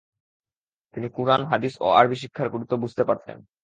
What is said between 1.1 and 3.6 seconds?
কুরআন, হাদিস ও আরবি শিক্ষার গুরুত্ব বুঝতে পারেন।